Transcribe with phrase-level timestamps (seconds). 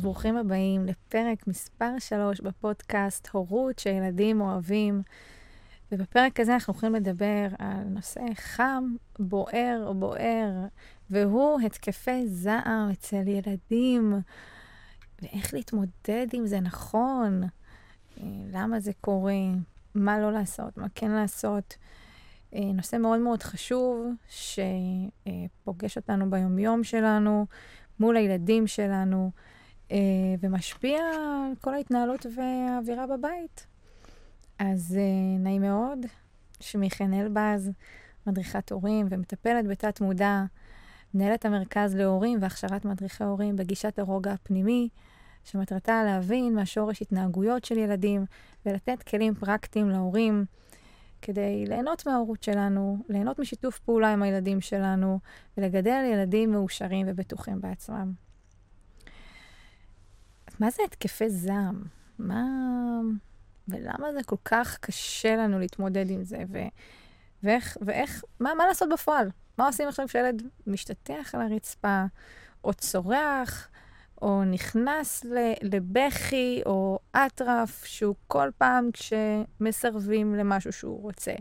[0.00, 5.02] אז ברוכים הבאים לפרק מספר 3 בפודקאסט הורות שילדים אוהבים.
[5.92, 10.50] ובפרק הזה אנחנו הולכים לדבר על נושא חם, בוער בוער,
[11.10, 14.14] והוא התקפי זעם אצל ילדים,
[15.22, 19.42] ואיך להתמודד עם זה נכון, אה, למה זה קורה,
[19.94, 21.76] מה לא לעשות, מה כן לעשות.
[22.54, 27.46] אה, נושא מאוד מאוד חשוב, שפוגש אותנו ביומיום שלנו,
[28.00, 29.30] מול הילדים שלנו,
[30.40, 31.00] ומשפיע
[31.46, 33.66] על כל ההתנהלות והאווירה בבית.
[34.58, 34.98] אז
[35.38, 35.98] נעים מאוד,
[36.60, 37.70] שמי חן אלבז,
[38.26, 40.44] מדריכת הורים ומטפלת בתת מודע,
[41.14, 44.88] מנהלת המרכז להורים והכשרת מדריכי הורים בגישת הרוגע הפנימי.
[45.44, 48.24] שמטרתה להבין מהשורש התנהגויות של ילדים
[48.66, 50.44] ולתת כלים פרקטיים להורים
[51.22, 55.18] כדי ליהנות מההורות שלנו, ליהנות משיתוף פעולה עם הילדים שלנו
[55.56, 58.12] ולגדל ילדים מאושרים ובטוחים בעצמם.
[60.60, 61.82] מה זה התקפי זעם?
[62.18, 62.44] מה...
[63.68, 66.38] ולמה זה כל כך קשה לנו להתמודד עם זה?
[66.52, 66.58] ו...
[67.42, 69.30] ואיך, ואיך, מה, מה לעשות בפועל?
[69.58, 72.04] מה עושים עכשיו כשילד משתטח על הרצפה,
[72.64, 73.68] או צורח,
[74.22, 75.24] או נכנס
[75.62, 81.32] לבכי או אטרף, שהוא כל פעם כשמסרבים למשהו שהוא רוצה,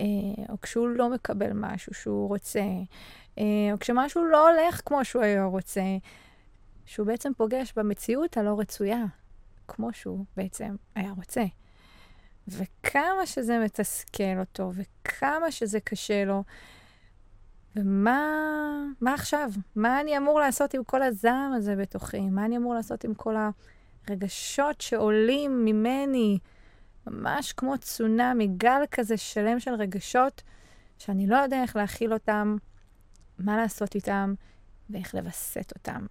[0.00, 0.04] אה,
[0.48, 2.64] או כשהוא לא מקבל משהו שהוא רוצה,
[3.38, 5.82] אה, או כשמשהו לא הולך כמו שהוא היה רוצה,
[6.86, 9.04] שהוא בעצם פוגש במציאות הלא רצויה,
[9.68, 11.44] כמו שהוא בעצם היה רוצה.
[12.48, 16.44] וכמה שזה מתסכל אותו, וכמה שזה קשה לו,
[17.76, 18.20] ומה
[19.00, 19.50] מה עכשיו?
[19.76, 22.20] מה אני אמור לעשות עם כל הזעם הזה בתוכי?
[22.20, 23.34] מה אני אמור לעשות עם כל
[24.08, 26.38] הרגשות שעולים ממני,
[27.06, 30.42] ממש כמו צונאמי, גל כזה שלם של רגשות,
[30.98, 32.56] שאני לא יודע איך להכיל אותם,
[33.38, 34.34] מה לעשות איתם
[34.90, 36.06] ואיך לווסת אותם.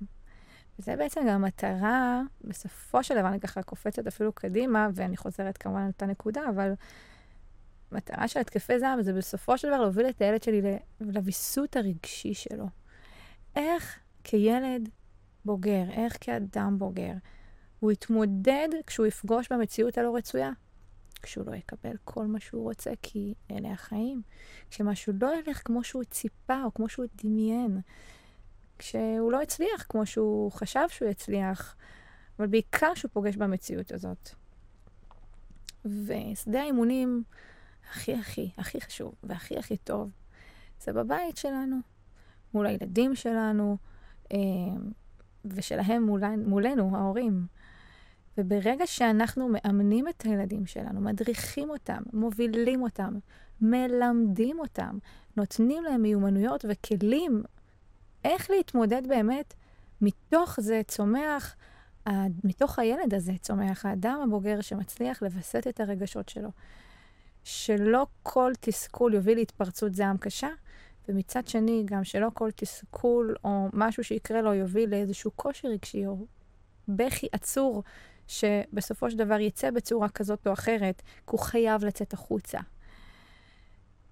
[0.79, 5.83] וזה בעצם גם המטרה, בסופו של דבר, אני ככה קופצת אפילו קדימה, ואני חוזרת כמובן
[5.83, 6.73] לאותה נקודה, אבל
[7.91, 10.61] המטרה של התקפי זעם זה בסופו של דבר להוביל את הילד שלי
[10.99, 12.65] לוויסות הרגשי שלו.
[13.55, 14.89] איך כילד
[15.45, 17.13] בוגר, איך כאדם בוגר,
[17.79, 20.51] הוא יתמודד כשהוא יפגוש במציאות הלא רצויה.
[21.21, 24.21] כשהוא לא יקבל כל מה שהוא רוצה, כי אלה החיים.
[24.69, 27.81] כשמשהו לא ילך כמו שהוא ציפה או כמו שהוא דמיין.
[28.81, 31.75] כשהוא לא הצליח כמו שהוא חשב שהוא יצליח,
[32.39, 34.29] אבל בעיקר כשהוא פוגש במציאות הזאת.
[35.85, 37.23] ושדה האימונים
[37.91, 40.11] הכי הכי, הכי חשוב והכי הכי טוב,
[40.83, 41.77] זה בבית שלנו,
[42.53, 43.77] מול הילדים שלנו,
[44.33, 44.37] אה,
[45.45, 47.45] ושלהם מולנו, מולנו, ההורים.
[48.37, 53.13] וברגע שאנחנו מאמנים את הילדים שלנו, מדריכים אותם, מובילים אותם,
[53.61, 54.97] מלמדים אותם,
[55.37, 57.43] נותנים להם מיומנויות וכלים
[58.23, 59.53] איך להתמודד באמת,
[60.01, 61.55] מתוך זה צומח,
[62.43, 66.49] מתוך הילד הזה צומח האדם הבוגר שמצליח לווסת את הרגשות שלו.
[67.43, 70.49] שלא כל תסכול יוביל להתפרצות זעם קשה,
[71.09, 76.25] ומצד שני, גם שלא כל תסכול או משהו שיקרה לו יוביל לאיזשהו קושי רגשי או
[76.87, 77.83] בכי עצור,
[78.27, 82.59] שבסופו של דבר יצא בצורה כזאת או אחרת, כי הוא חייב לצאת החוצה.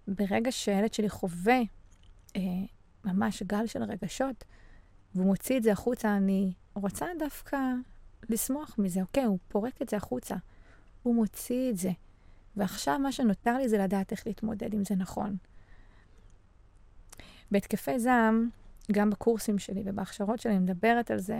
[0.07, 1.59] ברגע שהילד שלי חווה
[2.35, 2.41] אה,
[3.13, 4.43] ממש גל של רגשות,
[5.15, 7.57] והוא מוציא את זה החוצה, אני רוצה דווקא
[8.29, 9.01] לשמוח מזה.
[9.01, 10.35] אוקיי, הוא פורק את זה החוצה.
[11.03, 11.91] הוא מוציא את זה.
[12.57, 15.37] ועכשיו מה שנותר לי זה לדעת איך להתמודד עם זה נכון.
[17.51, 18.49] בהתקפי זעם,
[18.91, 21.39] גם בקורסים שלי ובהכשרות שלי, אני מדברת על זה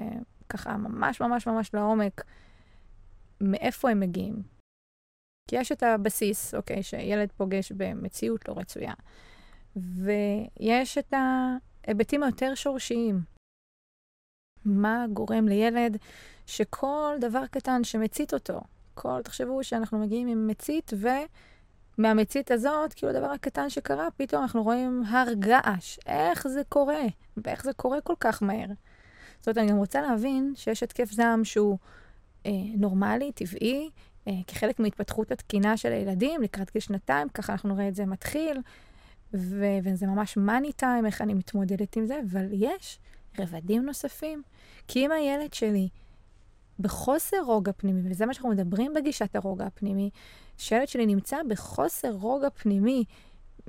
[0.50, 2.24] ככה ממש ממש ממש לעומק,
[3.42, 4.44] מאיפה הם מגיעים.
[5.48, 8.94] כי יש את הבסיס, אוקיי, שילד פוגש במציאות לא רצויה,
[9.76, 13.22] ויש את ההיבטים היותר שורשיים.
[14.66, 15.98] מה גורם לילד
[16.46, 18.62] שכל דבר קטן שמצית אותו,
[18.94, 20.92] כל, תחשבו שאנחנו מגיעים עם מצית,
[21.98, 26.00] ומהמצית הזאת, כאילו הדבר הקטן שקרה, פתאום אנחנו רואים הר געש.
[26.06, 27.02] איך זה קורה?
[27.38, 28.68] ואיך זה קורה כל כך מהר?
[29.40, 31.78] זאת אומרת, אני גם רוצה להבין שיש התקף זעם שהוא
[32.46, 33.90] אה, נורמלי, טבעי,
[34.28, 38.58] אה, כחלק מהתפתחות התקינה של הילדים, לקראת גיל שנתיים, ככה אנחנו נראה את זה מתחיל,
[39.34, 43.00] ו- וזה ממש מאני טיים, איך אני מתמודדת עם זה, אבל יש
[43.40, 44.42] רבדים נוספים.
[44.88, 45.90] כי אם הילד שלי
[46.80, 50.10] בחוסר רוגע פנימי, וזה מה שאנחנו מדברים בגישת הרוגע הפנימי,
[50.58, 53.04] שילד שלי נמצא בחוסר רוגע פנימי,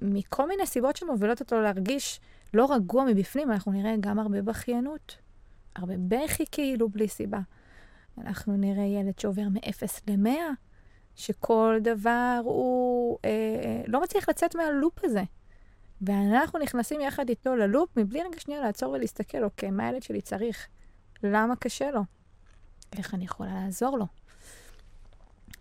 [0.02, 2.20] מכל מיני סיבות שמובילות אותו להרגיש
[2.54, 5.16] לא רגוע מבפנים, אנחנו נראה גם הרבה בכיינות,
[5.76, 7.40] הרבה בכי כאילו בלי סיבה.
[8.18, 10.28] אנחנו נראה ילד שעובר מ-0 ל-100,
[11.16, 13.30] שכל דבר הוא אה,
[13.64, 15.22] אה, לא מצליח לצאת מהלופ הזה.
[16.02, 20.68] ואנחנו נכנסים יחד איתו ללופ מבלי רגע שנייה לעצור ולהסתכל, אוקיי, מה הילד שלי צריך?
[21.22, 22.00] למה קשה לו?
[22.96, 24.06] איך אני יכולה לעזור לו?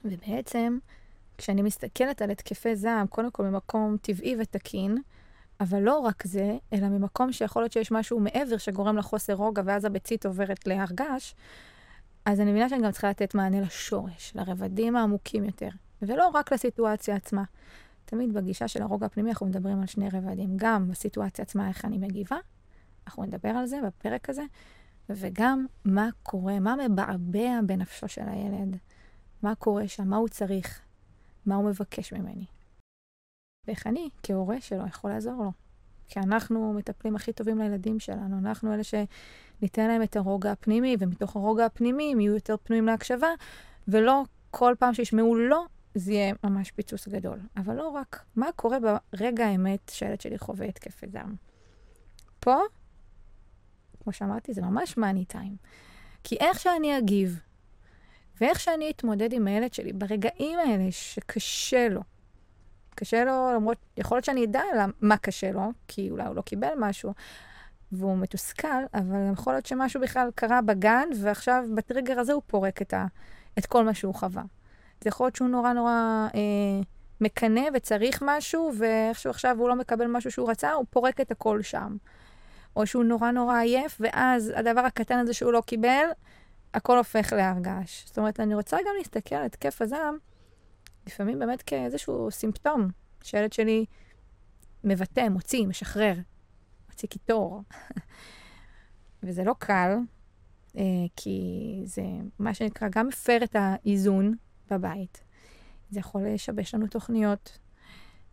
[0.05, 0.77] ובעצם,
[1.37, 4.97] כשאני מסתכלת על התקפי זעם, קודם כל ממקום טבעי ותקין,
[5.59, 9.85] אבל לא רק זה, אלא ממקום שיכול להיות שיש משהו מעבר שגורם לחוסר רוגע, ואז
[9.85, 11.33] הביצית עוברת להר געש,
[12.25, 15.69] אז אני מבינה שאני גם צריכה לתת מענה לשורש, לרבדים העמוקים יותר,
[16.01, 17.43] ולא רק לסיטואציה עצמה.
[18.09, 21.97] תמיד בגישה של הרוגע הפנימי אנחנו מדברים על שני רבדים, גם בסיטואציה עצמה, איך אני
[21.97, 22.37] מגיבה,
[23.07, 24.43] אנחנו נדבר על זה בפרק הזה,
[25.09, 28.77] וגם מה קורה, מה מבעבע בנפשו של הילד,
[29.43, 30.81] מה קורה שם, מה הוא צריך,
[31.45, 32.45] מה הוא מבקש ממני.
[33.67, 35.51] ואיך אני, כהורה שלו, יכול לעזור לו.
[36.07, 41.35] כי אנחנו מטפלים הכי טובים לילדים שלנו, אנחנו אלה שניתן להם את הרוגע הפנימי, ומתוך
[41.35, 43.29] הרוגע הפנימי הם יהיו יותר פנויים להקשבה,
[43.87, 45.65] ולא כל פעם שישמעו לא,
[45.95, 47.39] זה יהיה ממש פיצוץ גדול.
[47.57, 48.77] אבל לא רק, מה קורה
[49.13, 51.35] ברגע האמת שהילד שלי חווה התקפי זעם.
[52.39, 52.57] פה,
[54.03, 55.55] כמו שאמרתי, זה ממש מאני טיים.
[56.23, 57.39] כי איך שאני אגיב,
[58.41, 62.01] ואיך שאני אתמודד עם הילד שלי ברגעים האלה שקשה לו,
[62.95, 64.61] קשה לו, למרות, יכול להיות שאני אדע
[65.01, 67.13] מה קשה לו, כי אולי הוא לא קיבל משהו,
[67.91, 72.93] והוא מתוסכל, אבל יכול להיות שמשהו בכלל קרה בגן, ועכשיו בטריגר הזה הוא פורק את,
[72.93, 73.05] ה,
[73.59, 74.43] את כל מה שהוא חווה.
[75.01, 76.81] זה יכול להיות שהוא נורא נורא אה,
[77.21, 81.61] מקנא וצריך משהו, ואיכשהו עכשיו הוא לא מקבל משהו שהוא רצה, הוא פורק את הכל
[81.61, 81.97] שם.
[82.75, 86.05] או שהוא נורא נורא עייף, ואז הדבר הקטן הזה שהוא לא קיבל,
[86.73, 88.03] הכל הופך להרגש.
[88.05, 90.17] זאת אומרת, אני רוצה גם להסתכל על התקף הזעם,
[91.07, 92.87] לפעמים באמת כאיזשהו סימפטום,
[93.23, 93.85] שהילד שלי
[94.83, 96.13] מבטא, מוציא, משחרר,
[96.89, 97.63] מוציא קיטור.
[99.23, 99.95] וזה לא קל,
[100.77, 100.83] אה,
[101.15, 101.41] כי
[101.85, 102.03] זה
[102.39, 104.35] מה שנקרא גם מפר את האיזון
[104.71, 105.21] בבית.
[105.89, 107.59] זה יכול לשבש לנו תוכניות.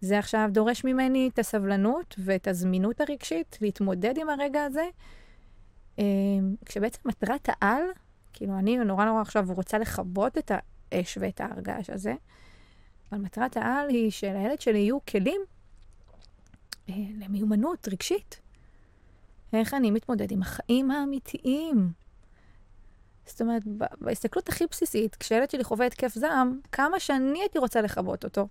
[0.01, 4.89] זה עכשיו דורש ממני את הסבלנות ואת הזמינות הרגשית להתמודד עם הרגע הזה,
[5.99, 6.05] אה,
[6.65, 7.83] כשבעצם מטרת העל,
[8.33, 12.15] כאילו אני נורא נורא עכשיו רוצה לכבות את האש ואת ההרגש הזה,
[13.13, 15.41] אבל מטרת העל היא שלילד שלי יהיו כלים
[16.89, 18.41] אה, למיומנות רגשית.
[19.53, 21.93] איך אני מתמודד עם החיים האמיתיים.
[23.27, 23.63] זאת אומרת,
[24.01, 28.49] בהסתכלות הכי בסיסית, כשילד שלי חווה התקף זעם, כמה שאני הייתי רוצה לכבות אותו.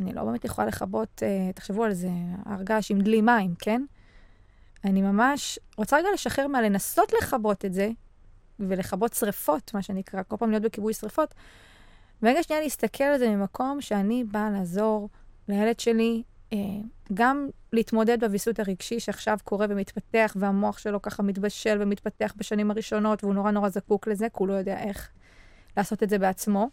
[0.00, 2.08] אני לא באמת יכולה לכבות, אה, תחשבו על זה,
[2.46, 3.82] הרגש עם דלי מים, כן?
[4.84, 7.90] אני ממש רוצה רגע לשחרר מה לנסות לכבות את זה,
[8.60, 11.34] ולכבות שריפות, מה שנקרא, כל פעם להיות בכיבוי שריפות,
[12.22, 15.08] ורגע שנייה להסתכל על זה ממקום שאני באה לעזור
[15.48, 16.22] לילד שלי,
[17.14, 23.34] גם להתמודד בוויסות הרגשי שעכשיו קורה ומתפתח, והמוח שלו ככה מתבשל ומתפתח בשנים הראשונות, והוא
[23.34, 25.10] נורא נורא זקוק לזה, כי הוא לא יודע איך
[25.76, 26.70] לעשות את זה בעצמו.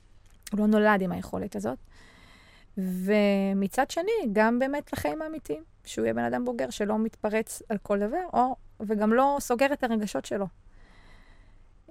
[0.52, 1.78] הוא לא נולד עם היכולת הזאת.
[2.78, 8.00] ומצד שני, גם באמת לחיים האמיתיים, שהוא יהיה בן אדם בוגר שלא מתפרץ על כל
[8.00, 10.46] דבר, או, וגם לא סוגר את הרגשות שלו.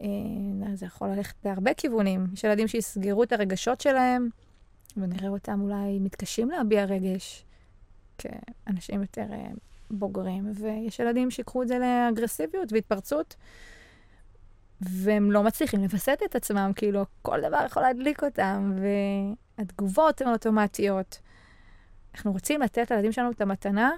[0.01, 0.07] אה,
[0.75, 2.27] זה יכול ללכת בהרבה כיוונים.
[2.33, 4.29] יש ילדים שיסגרו את הרגשות שלהם,
[4.97, 7.45] ונראה אותם אולי מתקשים להביע רגש
[8.21, 9.51] כאנשים יותר אה,
[9.91, 13.37] בוגרים, ויש ילדים שיקחו את זה לאגרסיביות והתפרצות,
[14.81, 18.73] והם לא מצליחים לווסת את עצמם, כאילו, כל דבר יכול להדליק אותם,
[19.59, 21.21] והתגובות הן אוטומטיות.
[22.15, 23.91] אנחנו רוצים לתת לילדים שלנו את המתנה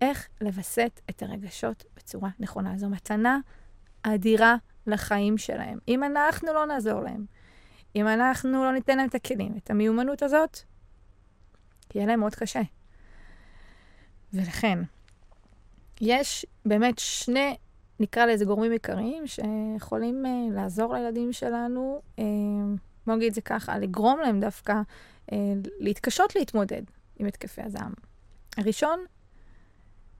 [0.00, 2.78] איך לווסת את הרגשות בצורה נכונה.
[2.78, 3.38] זו מתנה
[4.02, 4.56] אדירה
[4.86, 5.78] לחיים שלהם.
[5.88, 7.24] אם אנחנו לא נעזור להם,
[7.96, 10.58] אם אנחנו לא ניתן להם את הכלים, את המיומנות הזאת,
[11.94, 12.60] יהיה להם מאוד קשה.
[14.34, 14.78] ולכן,
[16.00, 17.56] יש באמת שני,
[18.00, 22.20] נקרא לזה גורמים עיקריים, שיכולים uh, לעזור לילדים שלנו, uh,
[23.06, 24.72] בוא נגיד את זה ככה, לגרום להם דווקא
[25.30, 25.34] uh,
[25.78, 26.82] להתקשות להתמודד
[27.18, 27.92] עם התקפי הזעם.
[28.56, 29.04] הראשון,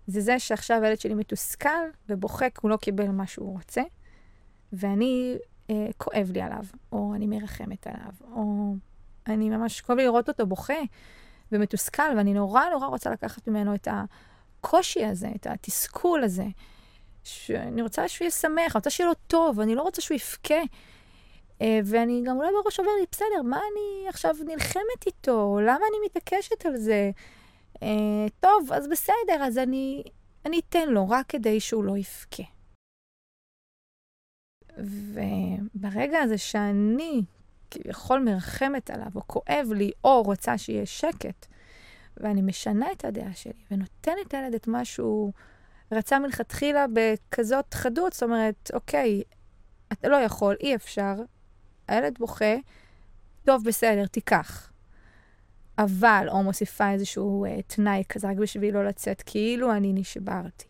[0.06, 1.68] זה זה שעכשיו הילד שלי מתוסכל
[2.09, 2.14] כי
[2.62, 3.83] הוא לא קיבל מה שהוא רוצה.
[4.73, 5.37] ואני,
[5.71, 8.75] אה, כואב לי עליו, או אני מרחמת עליו, או
[9.26, 10.75] אני ממש, כואב לי לראות אותו בוכה
[11.53, 16.47] ומתוסכל, ואני נורא נורא רוצה לקחת ממנו את הקושי הזה, את התסכול הזה.
[17.25, 20.63] שאני רוצה שהוא יהיה שמח, אני רוצה שיהיה לו טוב, אני לא רוצה שהוא יבכה.
[21.63, 25.59] אה, ואני גם אולי בראש עובר לי, בסדר, מה אני עכשיו נלחמת איתו?
[25.61, 27.11] למה אני מתעקשת על זה?
[27.83, 30.03] אה, טוב, אז בסדר, אז אני,
[30.47, 32.43] אני אתן לו רק כדי שהוא לא יבכה.
[34.79, 37.23] וברגע הזה שאני
[37.75, 41.47] כביכול מרחמת עליו, או כואב לי, או רוצה שיהיה שקט,
[42.16, 45.33] ואני משנה את הדעה שלי ונותנת לילד את מה שהוא
[45.93, 49.23] רצה מלכתחילה בכזאת חדות, זאת אומרת, אוקיי,
[49.93, 51.14] אתה לא יכול, אי אפשר,
[51.88, 52.54] הילד בוכה,
[53.45, 54.71] טוב, בסדר, תיקח.
[55.78, 60.64] אבל, או מוסיפה איזשהו uh, תנאי כזה רק בשביל לא לצאת, כאילו אני נשברתי.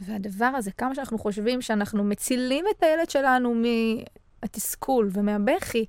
[0.00, 5.86] והדבר הזה, כמה שאנחנו חושבים שאנחנו מצילים את הילד שלנו מהתסכול ומהבכי,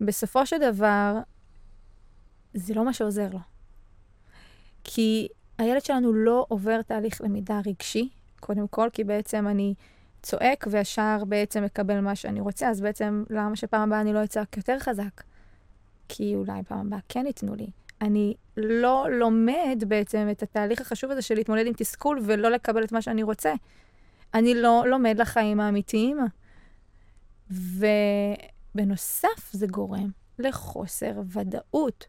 [0.00, 1.18] בסופו של דבר,
[2.54, 3.38] זה לא מה שעוזר לו.
[4.84, 5.28] כי
[5.58, 8.08] הילד שלנו לא עובר תהליך למידה רגשי,
[8.40, 9.74] קודם כל, כי בעצם אני
[10.22, 14.56] צועק וישר בעצם מקבל מה שאני רוצה, אז בעצם למה שפעם הבאה אני לא אצעק
[14.56, 15.22] יותר חזק?
[16.08, 17.66] כי אולי פעם הבאה כן ייתנו לי.
[18.04, 22.92] אני לא לומד בעצם את התהליך החשוב הזה של להתמודד עם תסכול ולא לקבל את
[22.92, 23.52] מה שאני רוצה.
[24.34, 26.18] אני לא לומד לחיים האמיתיים.
[28.74, 32.06] ובנוסף, זה גורם לחוסר ודאות.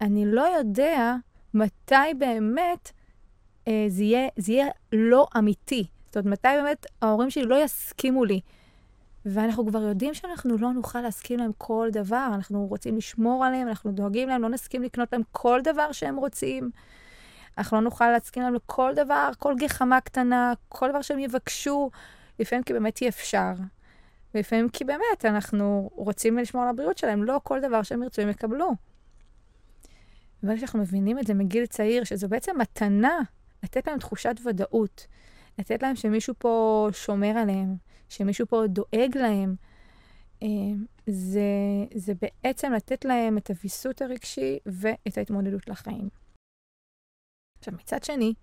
[0.00, 1.14] אני לא יודע
[1.54, 2.92] מתי באמת
[3.68, 5.86] אה, זה, יהיה, זה יהיה לא אמיתי.
[6.06, 8.40] זאת אומרת, מתי באמת ההורים שלי לא יסכימו לי.
[9.30, 13.92] ואנחנו כבר יודעים שאנחנו לא נוכל להסכים להם כל דבר, אנחנו רוצים לשמור עליהם, אנחנו
[13.92, 16.70] דואגים להם, לא נסכים לקנות להם כל דבר שהם רוצים.
[17.58, 21.90] אנחנו לא נוכל להסכים להם לכל דבר, כל גחמה קטנה, כל דבר שהם יבקשו,
[22.38, 23.52] לפעמים כי באמת אי אפשר.
[24.34, 28.28] ולפעמים כי באמת אנחנו רוצים לשמור על הבריאות שלהם, לא כל דבר שהם ירצו הם
[28.28, 28.70] יקבלו.
[30.42, 33.18] וברגע שאנחנו מבינים את זה מגיל צעיר, שזו בעצם מתנה
[33.62, 35.06] לתת להם תחושת ודאות,
[35.58, 37.76] לתת להם שמישהו פה שומר עליהם,
[38.08, 39.54] שמישהו פה דואג להם,
[40.42, 40.48] אה,
[41.06, 41.40] זה,
[41.94, 46.08] זה בעצם לתת להם את הוויסות הרגשי ואת ההתמודדות לחיים.
[47.58, 48.34] עכשיו, מצד שני,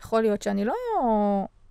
[0.00, 0.74] יכול להיות שאני לא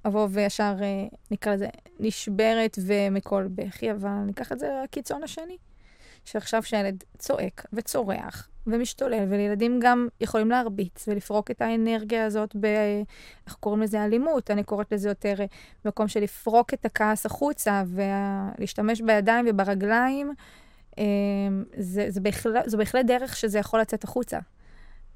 [0.05, 1.67] אבוא וישר, אה, נקרא לזה,
[1.99, 5.57] נשברת ומכל בכי, אבל ניקח את זה לקיצון השני.
[6.25, 12.65] שעכשיו שהילד צועק וצורח ומשתולל, וילדים גם יכולים להרביץ ולפרוק את האנרגיה הזאת ב...
[13.47, 15.45] אנחנו קוראים לזה אלימות, אני קוראת לזה יותר אה,
[15.85, 20.33] מקום של לפרוק את הכעס החוצה ולהשתמש בידיים וברגליים.
[20.99, 21.03] אה,
[21.77, 24.39] זה, זה בהחלט, זו בהחלט דרך שזה יכול לצאת החוצה.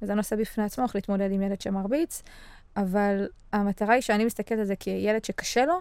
[0.02, 2.22] וזה נושא בפני עצמו, איך להתמודד עם ילד שמרביץ,
[2.76, 5.80] אבל המטרה היא שאני מסתכלת על זה כילד שקשה לו,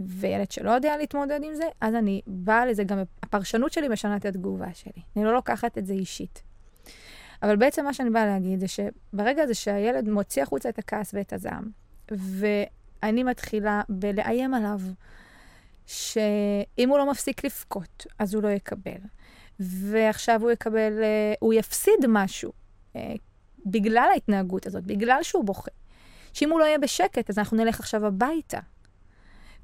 [0.00, 4.24] וילד שלא יודע להתמודד עם זה, אז אני באה לזה, גם הפרשנות שלי משנה את
[4.24, 5.02] התגובה שלי.
[5.16, 6.42] אני לא לוקחת את זה אישית.
[7.42, 11.32] אבל בעצם מה שאני באה להגיד זה שברגע הזה שהילד מוציא החוצה את הכעס ואת
[11.32, 11.64] הזעם,
[12.10, 14.80] ואני מתחילה בלאיים עליו,
[15.86, 19.00] שאם הוא לא מפסיק לבכות, אז הוא לא יקבל.
[19.60, 22.52] ועכשיו הוא יקבל, אה, הוא יפסיד משהו
[22.96, 23.14] אה,
[23.66, 25.70] בגלל ההתנהגות הזאת, בגלל שהוא בוכה.
[26.32, 28.58] שאם הוא לא יהיה בשקט, אז אנחנו נלך עכשיו הביתה.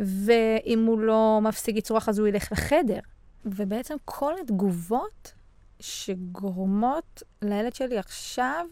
[0.00, 3.00] ואם הוא לא מפסיק לצרוח, אז הוא ילך לחדר.
[3.44, 5.32] ובעצם כל התגובות
[5.80, 8.66] שגורמות לילד שלי עכשיו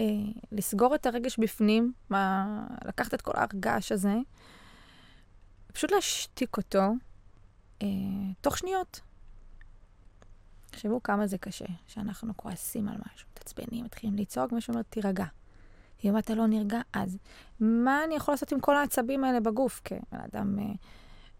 [0.00, 0.06] אה,
[0.52, 2.46] לסגור את הרגש בפנים, מה,
[2.84, 4.14] לקחת את כל הרגש הזה,
[5.72, 6.92] פשוט להשתיק אותו
[7.82, 7.88] אה,
[8.40, 9.00] תוך שניות.
[10.70, 15.24] תחשבו כמה זה קשה, שאנחנו כועסים על משהו, מתעצבנים, מתחילים לצעוק, מישהו אומר, תירגע.
[16.04, 17.18] אם אתה לא נרגע, אז
[17.60, 20.64] מה אני יכול לעשות עם כל העצבים האלה בגוף כבן אדם אה,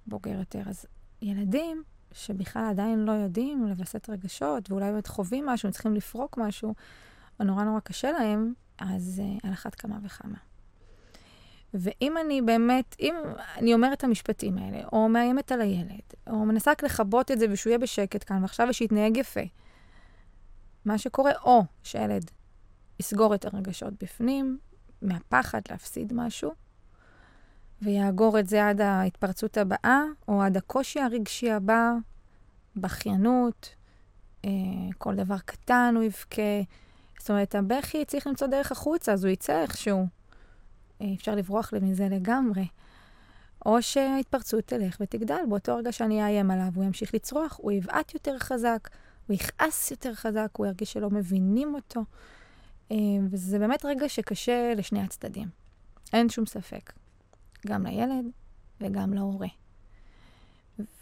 [0.07, 0.63] בוגר יותר?
[0.67, 0.87] אז
[1.23, 1.83] ילדים
[2.17, 6.75] שבכלל עדיין לא יודעים לווסת רגשות, ואולי באמת חווים משהו, צריכים לפרוק משהו,
[7.41, 10.39] או נורא נורא קשה להם, אז אה, על אחת כמה וכמה.
[11.75, 13.15] ואם אני באמת, אם
[13.57, 17.47] אני אומרת את המשפטים האלה, או מאיימת על הילד, או מנסה רק לכבות את זה
[17.51, 19.41] ושהוא יהיה בשקט כאן, ועכשיו ושיתנהג יפה,
[20.85, 22.31] מה שקורה, או שהילד
[23.01, 24.59] יסגור את הרגשות בפנים,
[25.03, 26.53] מהפחד להפסיד משהו,
[27.83, 31.93] ויאגור את זה עד ההתפרצות הבאה, או עד הקושי הרגשי הבא,
[32.77, 33.75] בכיינות,
[34.45, 34.51] אה,
[34.99, 36.63] כל דבר קטן הוא יבכה.
[37.19, 40.07] זאת אומרת, הבכי צריך למצוא דרך החוצה, אז הוא יצא איכשהו.
[41.01, 42.67] אה, אפשר לברוח מזה לגמרי.
[43.67, 45.41] או שההתפרצות תלך ותגדל.
[45.49, 48.89] באותו רגע שאני אאיים עליו, הוא ימשיך לצרוח, הוא יבעט יותר חזק,
[49.27, 52.05] הוא יכעס יותר חזק, הוא ירגיש שלא מבינים אותו.
[52.91, 52.97] אה,
[53.31, 55.49] וזה באמת רגע שקשה לשני הצדדים.
[56.13, 56.93] אין שום ספק.
[57.67, 58.25] גם לילד
[58.81, 59.49] וגם להורה.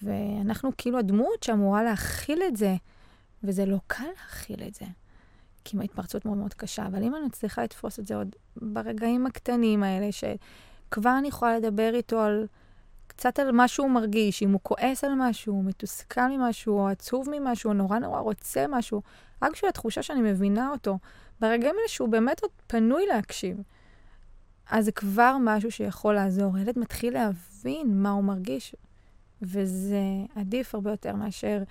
[0.02, 2.74] ואנחנו כאילו הדמות שאמורה להכיל את זה,
[3.44, 4.84] וזה לא קל להכיל את זה,
[5.64, 6.86] כי ההתפרצות מאוד מאוד קשה.
[6.86, 11.90] אבל אם אני מצליחה לתפוס את זה עוד ברגעים הקטנים האלה, שכבר אני יכולה לדבר
[11.94, 12.46] איתו על
[13.06, 17.68] קצת על מה שהוא מרגיש, אם הוא כועס על משהו, מתוסכל ממשהו, או עצוב ממשהו,
[17.68, 19.02] או נורא נורא רוצה משהו,
[19.42, 20.98] רק בשביל התחושה שאני מבינה אותו,
[21.40, 23.56] ברגעים האלה שהוא באמת עוד פנוי להקשיב.
[24.66, 26.56] אז זה כבר משהו שיכול לעזור.
[26.56, 28.74] הילד מתחיל להבין מה הוא מרגיש,
[29.42, 30.02] וזה
[30.34, 31.62] עדיף הרבה יותר מאשר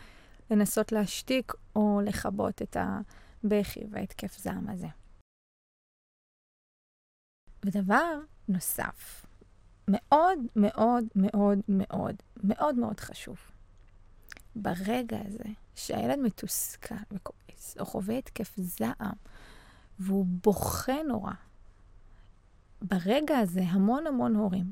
[0.51, 4.87] לנסות להשתיק או לכבות את הבכי וההתקף זעם הזה.
[7.65, 9.25] ודבר נוסף,
[9.87, 13.37] מאוד מאוד מאוד מאוד מאוד מאוד חשוב,
[14.55, 19.15] ברגע הזה שהילד מתוסכל וכועס, או חווה התקף זעם,
[19.99, 21.33] והוא בוכה נורא,
[22.83, 24.71] ברגע הזה המון המון הורים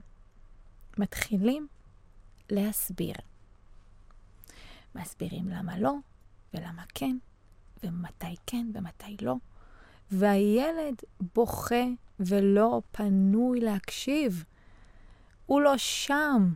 [0.98, 1.68] מתחילים
[2.50, 3.16] להסביר.
[4.96, 5.94] מסבירים למה לא,
[6.54, 7.18] ולמה כן,
[7.84, 9.36] ומתי כן ומתי לא.
[10.12, 10.96] והילד
[11.36, 11.86] בוכה
[12.20, 14.44] ולא פנוי להקשיב.
[15.46, 16.54] הוא לא שם.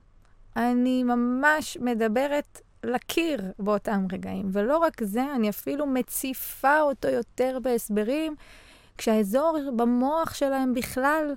[0.55, 4.49] אני ממש מדברת לקיר באותם רגעים.
[4.51, 8.35] ולא רק זה, אני אפילו מציפה אותו יותר בהסברים,
[8.97, 11.35] כשהאזור במוח שלהם בכלל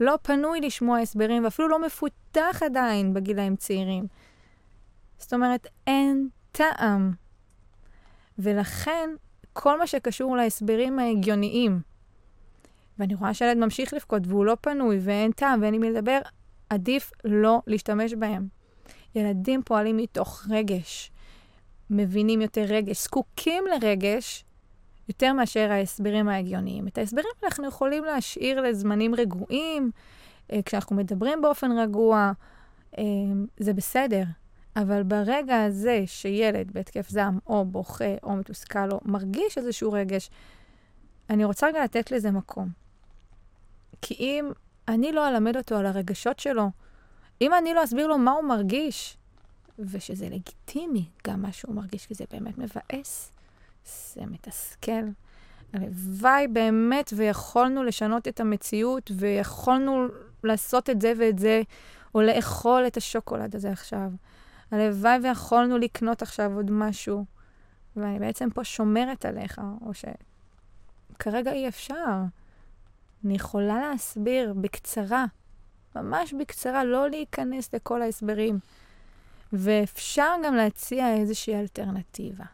[0.00, 4.06] לא פנוי לשמוע הסברים, ואפילו לא מפותח עדיין בגילאים צעירים.
[5.18, 7.12] זאת אומרת, אין טעם.
[8.38, 9.10] ולכן,
[9.52, 11.80] כל מה שקשור להסברים ההגיוניים,
[12.98, 16.18] ואני רואה שהילד ממשיך לבכות והוא לא פנוי ואין טעם ואין עם מי לדבר,
[16.70, 18.48] עדיף לא להשתמש בהם.
[19.14, 21.10] ילדים פועלים מתוך רגש,
[21.90, 24.44] מבינים יותר רגש, זקוקים לרגש
[25.08, 26.88] יותר מאשר ההסברים ההגיוניים.
[26.88, 29.90] את ההסברים אנחנו יכולים להשאיר לזמנים רגועים,
[30.52, 32.32] אה, כשאנחנו מדברים באופן רגוע,
[32.98, 33.04] אה,
[33.58, 34.24] זה בסדר.
[34.76, 40.30] אבל ברגע הזה שילד בהתקף זעם, או בוכה, או מתוסכל, או מרגיש איזשהו רגש,
[41.30, 42.68] אני רוצה רגע לתת לזה מקום.
[44.02, 44.50] כי אם
[44.88, 46.70] אני לא אלמד אותו על הרגשות שלו,
[47.40, 49.16] אם אני לא אסביר לו מה הוא מרגיש,
[49.78, 53.32] ושזה לגיטימי גם מה שהוא מרגיש, כי זה באמת מבאס,
[54.14, 55.02] זה מתסכל.
[55.72, 60.06] הלוואי באמת ויכולנו לשנות את המציאות, ויכולנו
[60.44, 61.62] לעשות את זה ואת זה,
[62.14, 64.10] או לאכול את השוקולד הזה עכשיו.
[64.70, 67.24] הלוואי ויכולנו לקנות עכשיו עוד משהו,
[67.96, 69.90] ואני בעצם פה שומרת עליך, או
[71.14, 72.22] שכרגע אי אפשר.
[73.24, 75.24] אני יכולה להסביר בקצרה,
[75.96, 78.58] ממש בקצרה, לא להיכנס לכל ההסברים.
[79.52, 82.44] ואפשר גם להציע איזושהי אלטרנטיבה.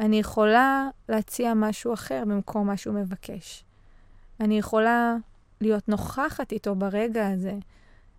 [0.00, 3.64] אני יכולה להציע משהו אחר במקום מה שהוא מבקש.
[4.40, 5.16] אני יכולה
[5.60, 7.54] להיות נוכחת איתו ברגע הזה,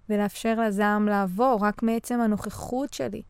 [0.10, 3.22] ולאפשר לזעם לעבור רק מעצם הנוכחות שלי.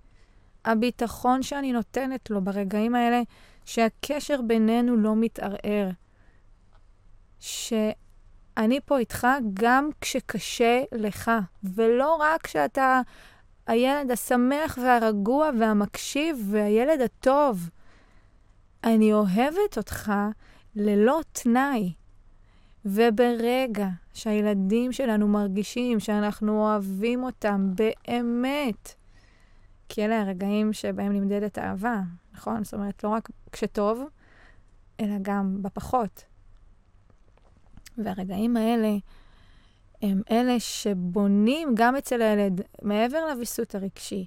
[0.65, 3.21] הביטחון שאני נותנת לו ברגעים האלה,
[3.65, 5.89] שהקשר בינינו לא מתערער.
[7.39, 11.31] שאני פה איתך גם כשקשה לך,
[11.63, 13.01] ולא רק כשאתה
[13.67, 17.69] הילד השמח והרגוע והמקשיב והילד הטוב.
[18.83, 20.11] אני אוהבת אותך
[20.75, 21.93] ללא תנאי.
[22.85, 28.93] וברגע שהילדים שלנו מרגישים שאנחנו אוהבים אותם באמת,
[29.89, 32.01] כי אלה הרגעים שבהם נמדדת אהבה,
[32.33, 32.63] נכון?
[32.63, 34.03] זאת אומרת, לא רק כשטוב,
[34.99, 36.23] אלא גם בפחות.
[37.97, 38.95] והרגעים האלה
[40.01, 44.25] הם אלה שבונים גם אצל הילד, מעבר לוויסות הרגשי,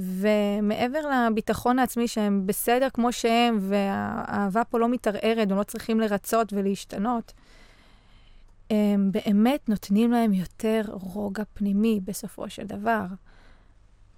[0.00, 6.52] ומעבר לביטחון העצמי שהם בסדר כמו שהם, והאהבה פה לא מתערערת, הם לא צריכים לרצות
[6.52, 7.32] ולהשתנות,
[8.70, 13.04] הם באמת נותנים להם יותר רוגע פנימי בסופו של דבר.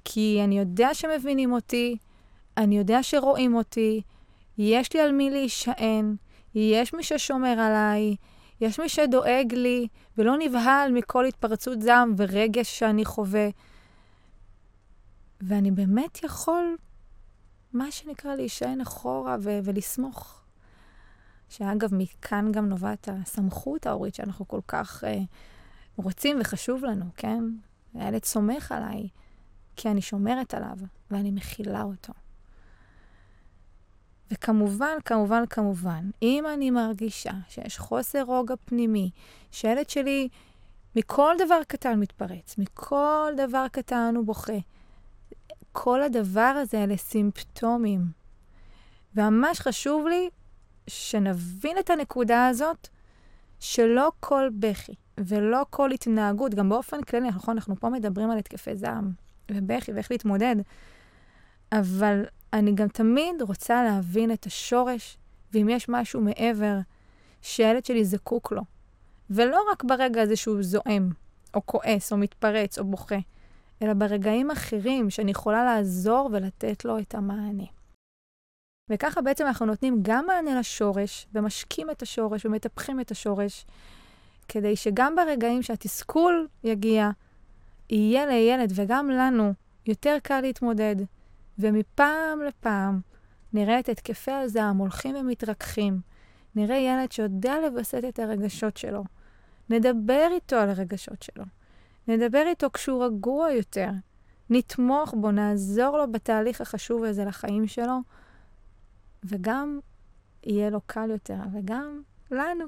[0.04, 1.96] כי אני יודע שמבינים אותי,
[2.56, 4.02] אני יודע שרואים אותי,
[4.58, 6.16] יש לי על מי להישען,
[6.54, 8.16] יש מי ששומר עליי,
[8.60, 9.86] יש מי שדואג לי
[10.18, 13.48] ולא נבהל מכל התפרצות זעם ורגש שאני חווה.
[15.40, 16.76] ואני באמת יכול,
[17.72, 20.40] מה שנקרא, להישען אחורה ו- ולסמוך.
[21.48, 25.06] שאגב, מכאן גם נובעת הסמכות ההורית שאנחנו כל כך uh,
[25.96, 27.44] רוצים וחשוב לנו, כן?
[27.94, 29.08] הילד סומך עליי,
[29.76, 30.76] כי אני שומרת עליו
[31.10, 32.12] ואני מכילה אותו.
[34.30, 39.10] וכמובן, כמובן, כמובן, אם אני מרגישה שיש חוסר רוגע פנימי,
[39.50, 40.28] שהילד שלי
[40.96, 44.58] מכל דבר קטן מתפרץ, מכל דבר קטן הוא בוכה,
[45.72, 48.04] כל הדבר הזה אלה סימפטומים.
[49.14, 50.28] וממש חשוב לי
[50.86, 52.88] שנבין את הנקודה הזאת,
[53.60, 58.76] שלא כל בכי ולא כל התנהגות, גם באופן כללי, נכון, אנחנו פה מדברים על התקפי
[58.76, 59.12] זעם
[59.50, 60.56] ובכי ואיך להתמודד,
[61.72, 65.16] אבל אני גם תמיד רוצה להבין את השורש,
[65.52, 66.78] ואם יש משהו מעבר
[67.42, 68.62] שהילד שלי זקוק לו.
[69.30, 71.10] ולא רק ברגע הזה שהוא זועם,
[71.54, 73.18] או כועס, או מתפרץ, או בוכה,
[73.82, 77.64] אלא ברגעים אחרים שאני יכולה לעזור ולתת לו את המענה.
[78.90, 83.66] וככה בעצם אנחנו נותנים גם מענה לשורש, ומשקים את השורש ומטפחים את השורש,
[84.48, 87.10] כדי שגם ברגעים שהתסכול יגיע,
[87.90, 89.52] יהיה לילד וגם לנו
[89.86, 90.96] יותר קל להתמודד,
[91.58, 93.00] ומפעם לפעם
[93.52, 96.00] נראה את התקפי הזעם הולכים ומתרככים.
[96.54, 99.04] נראה ילד שיודע לווסת את הרגשות שלו.
[99.70, 101.44] נדבר איתו על הרגשות שלו.
[102.08, 103.90] נדבר איתו כשהוא רגוע יותר.
[104.50, 107.98] נתמוך בו, נעזור לו בתהליך החשוב הזה לחיים שלו,
[109.24, 109.78] וגם
[110.46, 112.64] יהיה לו קל יותר, וגם לנו.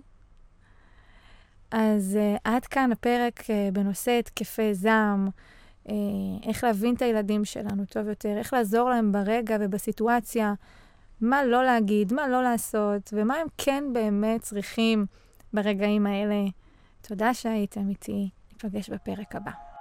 [1.70, 5.28] אז uh, עד כאן הפרק uh, בנושא התקפי זעם,
[5.86, 5.90] uh,
[6.42, 10.54] איך להבין את הילדים שלנו טוב יותר, איך לעזור להם ברגע ובסיטואציה,
[11.20, 15.06] מה לא להגיד, מה לא לעשות, ומה הם כן באמת צריכים
[15.52, 16.44] ברגעים האלה.
[17.00, 18.30] תודה שהייתם איתי,
[18.64, 19.71] ניפגש בפרק הבא.